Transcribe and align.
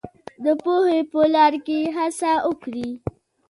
د 0.43 0.45
پوهې 0.63 0.99
په 1.11 1.21
لار 1.33 1.53
کې 1.65 1.79
هڅه 1.95 2.31
وکړئ. 2.47 2.89